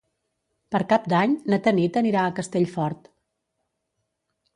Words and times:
Per 0.75 0.79
Cap 0.93 1.03
d'Any 1.11 1.35
na 1.53 1.59
Tanit 1.67 1.99
anirà 2.01 2.23
a 2.25 2.31
Castellfort. 2.39 3.07